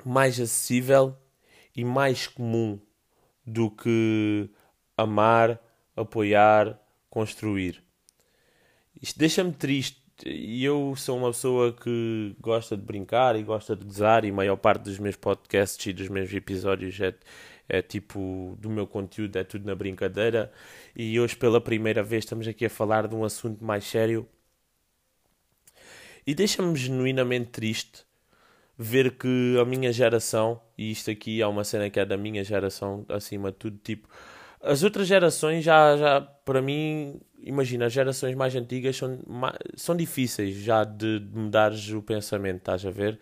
[0.04, 1.16] mais acessível
[1.76, 2.80] e mais comum
[3.46, 4.50] do que
[4.98, 5.60] amar,
[5.96, 7.84] apoiar, construir.
[9.02, 13.84] Isto deixa-me triste e eu sou uma pessoa que gosta de brincar e gosta de
[13.84, 17.13] gozar e a maior parte dos meus podcasts e dos meus episódios é,
[17.67, 20.51] é tipo do meu conteúdo é tudo na brincadeira.
[20.95, 24.28] E hoje pela primeira vez estamos aqui a falar de um assunto mais sério.
[26.25, 28.06] E deixa-me genuinamente triste
[28.78, 32.43] ver que a minha geração, e isto aqui é uma cena que é da minha
[32.43, 34.08] geração, acima de tudo, tipo,
[34.62, 39.19] as outras gerações já, já para mim, imagina, as gerações mais antigas são,
[39.75, 43.19] são difíceis já de, de mudares o pensamento, estás a ver?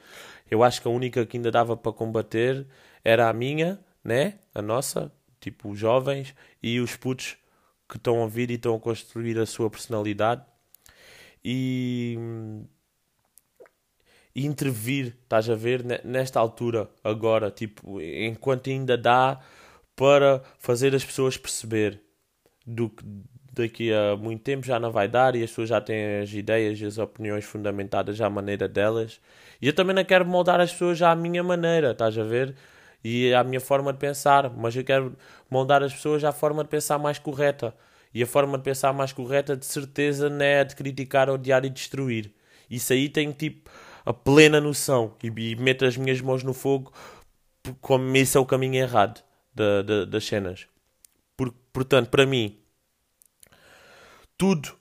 [0.50, 2.66] Eu acho que a única que ainda dava para combater
[3.04, 4.40] era a minha, né?
[4.56, 7.38] A nossa, tipo, os jovens e os putos
[7.88, 10.44] que estão a vir e estão a construir a sua personalidade.
[11.44, 12.18] E
[14.36, 19.40] intervir, estás a ver, nesta altura, agora, tipo, enquanto ainda dá
[19.96, 22.02] para fazer as pessoas perceber
[22.66, 23.04] do que
[23.54, 26.80] daqui a muito tempo já não vai dar e as pessoas já têm as ideias
[26.82, 29.20] e as opiniões fundamentadas à maneira delas.
[29.62, 32.56] E eu também não quero moldar as pessoas à minha maneira, estás a ver?
[33.04, 35.16] E à minha forma de pensar, mas eu quero
[35.50, 37.74] moldar as pessoas à forma de pensar mais correta.
[38.14, 41.70] E a forma de pensar mais correta, de certeza, não é de criticar, odiar e
[41.70, 42.32] destruir.
[42.70, 43.70] Isso aí tem tipo
[44.06, 46.92] a plena noção e, e meto as minhas mãos no fogo
[47.82, 50.68] como esse é o caminho errado da, da, das cenas.
[51.38, 52.58] Por, portanto, para mim,
[54.38, 54.76] tudo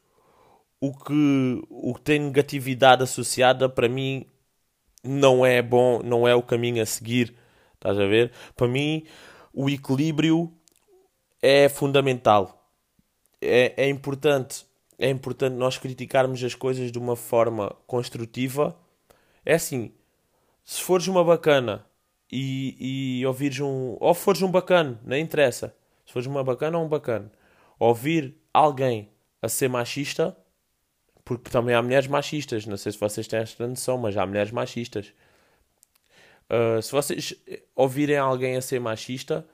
[0.81, 4.27] o que, o que tem negatividade associada, para mim,
[5.05, 7.35] não é bom, não é o caminho a seguir.
[7.75, 8.33] Estás a ver?
[8.57, 9.05] Para mim,
[9.53, 10.53] o equilíbrio
[11.41, 12.69] é fundamental.
[13.41, 14.67] É, é importante.
[14.99, 18.77] É importante nós criticarmos as coisas de uma forma construtiva
[19.45, 19.93] é assim,
[20.65, 21.85] se fores uma bacana
[22.31, 23.97] e, e ouvires um.
[24.01, 25.75] Ou fores um bacana, não interessa.
[26.07, 27.31] Se fores uma bacana ou um bacana,
[27.79, 29.09] ouvir alguém
[29.43, 30.37] a ser machista,
[31.25, 34.53] porque também há mulheres machistas, não sei se vocês têm esta noção, mas há mulheres
[34.53, 35.13] machistas.
[36.49, 37.35] Uh, se vocês
[37.75, 39.47] ouvirem alguém a ser machista,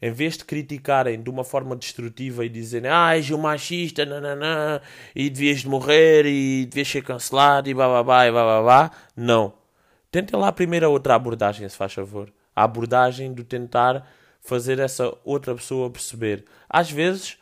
[0.00, 4.80] em vez de criticarem de uma forma destrutiva e dizerem ah, és um machista, nananã,
[5.14, 9.54] e devias de morrer e devias ser cancelado e bababá e bababá, não.
[10.10, 12.32] Tentem lá primeiro a outra abordagem, se faz favor.
[12.54, 14.06] A abordagem de tentar
[14.40, 16.44] fazer essa outra pessoa perceber.
[16.68, 17.38] Às vezes,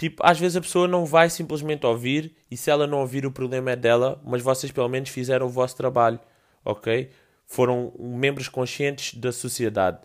[0.00, 3.30] tipo, às vezes a pessoa não vai simplesmente ouvir e se ela não ouvir o
[3.30, 6.18] problema é dela, mas vocês pelo menos fizeram o vosso trabalho,
[6.64, 7.10] ok?
[7.46, 9.98] Foram membros conscientes da sociedade.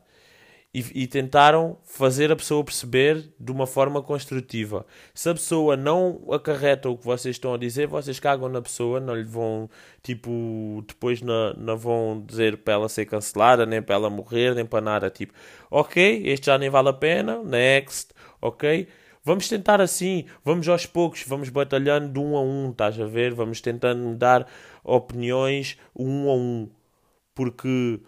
[0.73, 4.85] e, e, tentaram fazer a pessoa perceber de uma forma construtiva.
[5.13, 8.99] Se a pessoa não acarreta o que vocês estão a dizer, vocês cagam na pessoa,
[8.99, 9.69] não lhe vão,
[10.03, 14.65] tipo, depois não, não vão dizer para ela ser cancelada, nem para ela morrer, nem
[14.65, 15.09] para nada.
[15.09, 15.33] Tipo,
[15.71, 18.89] ok, este já nem vale a pena, next, ok.
[19.26, 23.34] Vamos tentar assim, vamos aos poucos, vamos batalhando de um a um, estás a ver?
[23.34, 24.47] Vamos tentando dar
[24.84, 26.69] opiniões um a um.
[27.34, 27.99] Porque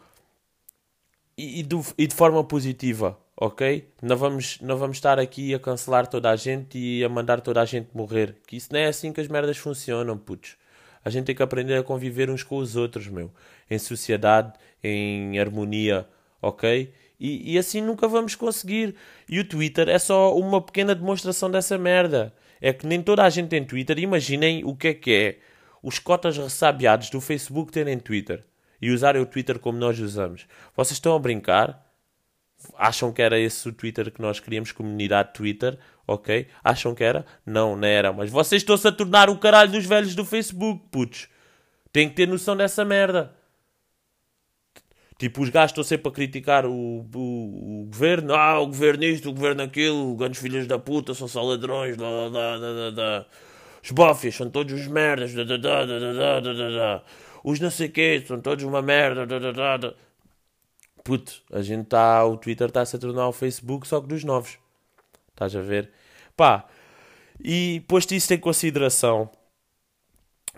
[1.36, 3.88] e, de, e de forma positiva, ok?
[3.99, 7.61] Não vamos, não vamos estar aqui a cancelar toda a gente e a mandar toda
[7.61, 8.36] a gente morrer.
[8.45, 10.55] Que isso não é assim que as merdas funcionam, putos.
[11.03, 13.32] A gente tem que aprender a conviver uns com os outros, meu.
[13.70, 14.53] Em sociedade,
[14.84, 16.07] em harmonia,
[16.41, 16.93] ok?
[17.20, 18.95] E, e assim nunca vamos conseguir.
[19.28, 22.34] E o Twitter é só uma pequena demonstração dessa merda.
[22.61, 23.97] É que nem toda a gente tem Twitter.
[23.99, 25.39] Imaginem o que é que é
[25.82, 28.43] os cotas ressabiados do Facebook terem Twitter
[28.82, 30.47] e usarem o Twitter como nós usamos.
[30.76, 31.86] Vocês estão a brincar?
[32.78, 35.78] Acham que era esse o Twitter que nós queríamos, comunidade Twitter?
[36.07, 36.47] Ok?
[36.63, 37.26] Acham que era?
[37.45, 38.11] Não, não era.
[38.11, 41.28] Mas vocês estão-se a tornar o caralho dos velhos do Facebook, putos.
[41.91, 43.36] Têm que ter noção dessa merda.
[45.18, 48.36] Tipo, os gajos estão sempre a criticar o, o, o, governo.
[48.36, 52.30] Ah, o governo isto, o governo aquilo, grandes filhos da puta, são só ladrões, blá,
[52.30, 53.26] blá, blá,
[53.84, 57.03] Os bófias são todos os merdas, blá, blá, blá, blá, blá, blá
[57.43, 59.26] os não sei quê, são todos uma merda.
[61.01, 62.26] Puto, a gente está.
[62.26, 64.57] O Twitter está-se a tornar o Facebook só que dos novos.
[65.30, 65.89] Estás a ver?
[66.36, 66.65] Pá,
[67.41, 69.30] e posto isso em consideração,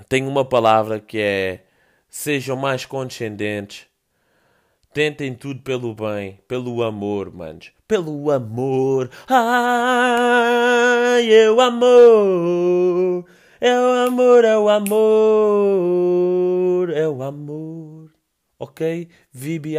[0.07, 1.65] tenho uma palavra que é:
[2.09, 3.88] sejam mais condescendentes.
[4.91, 7.71] Tentem tudo pelo bem, pelo amor, manos.
[7.87, 9.11] Pelo amor.
[9.27, 13.23] Ai, eu amor.
[13.61, 15.69] É o amor, é o amor,
[16.89, 18.11] é o amor.
[18.57, 19.07] Ok?
[19.31, 19.77] VBI.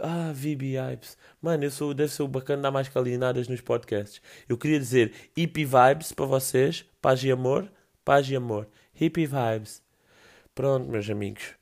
[0.00, 1.16] Ah, VBIs.
[1.40, 4.20] Mano, eu sou, deve ser o bacana dar mais calinadas nos podcasts.
[4.48, 6.84] Eu queria dizer hippie vibes para vocês.
[7.00, 7.70] Paz e amor.
[8.04, 8.68] Paz e amor.
[8.94, 9.80] Hippie vibes.
[10.54, 11.59] Pronto, meus amigos.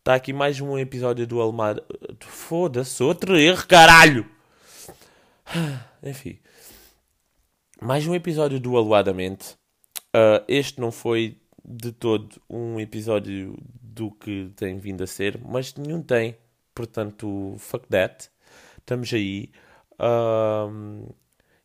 [0.00, 1.84] Está aqui mais um episódio do Almada.
[2.20, 4.26] Foda-se, outro erro, caralho!
[6.02, 6.38] Enfim.
[7.82, 9.58] Mais um episódio do Aluadamente.
[10.16, 15.74] Uh, este não foi de todo um episódio do que tem vindo a ser, mas
[15.74, 16.34] nenhum tem.
[16.74, 18.30] Portanto, fuck that.
[18.78, 19.50] Estamos aí.
[20.00, 21.14] Uh,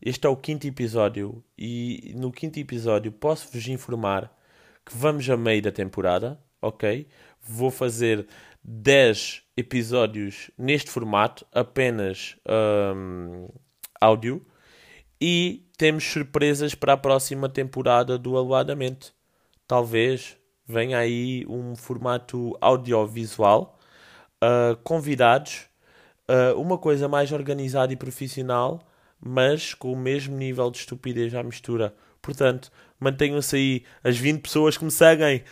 [0.02, 4.30] este é o quinto episódio e no quinto episódio posso-vos informar
[4.86, 7.08] que vamos a meio da temporada, ok?
[7.48, 8.28] Vou fazer
[8.64, 12.36] 10 episódios neste formato, apenas
[12.96, 13.48] um,
[14.02, 14.46] áudio,
[15.22, 19.14] e temos surpresas para a próxima temporada do Aluadamente.
[19.68, 23.80] Talvez venha aí um formato audiovisual,
[24.44, 25.68] uh, convidados,
[26.30, 28.82] uh, uma coisa mais organizada e profissional,
[29.20, 31.96] mas com o mesmo nível de estupidez à mistura.
[32.22, 35.44] Portanto, mantenham-se aí as 20 pessoas que me seguem.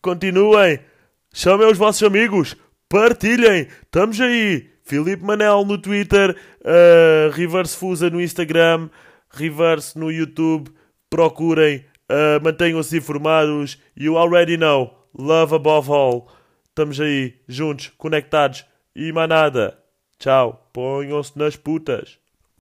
[0.00, 0.95] Continuem!
[1.32, 2.56] Chamem os vossos amigos!
[2.88, 3.68] Partilhem!
[3.82, 4.76] Estamos aí!
[4.86, 8.88] Filipe Manel no Twitter, uh, Reverse Fusa no Instagram.
[9.30, 10.70] Reverse no YouTube.
[11.10, 13.78] Procurem, uh, mantenham-se informados.
[13.96, 14.94] You already know.
[15.12, 16.28] Love above all.
[16.68, 18.64] Estamos aí, juntos, conectados.
[18.94, 19.76] E mais nada.
[20.20, 20.70] Tchau.
[20.72, 22.18] Ponham-se nas putas.